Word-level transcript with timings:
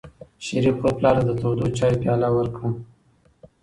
شریف 0.45 0.75
خپل 0.79 0.91
پلار 0.97 1.15
ته 1.17 1.23
د 1.27 1.31
تودو 1.41 1.65
چایو 1.77 2.01
پیاله 2.01 2.29
ورکړه. 2.33 2.69